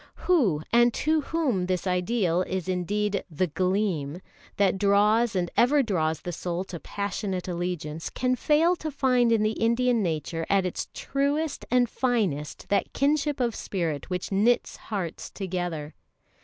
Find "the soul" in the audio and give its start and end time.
6.21-6.63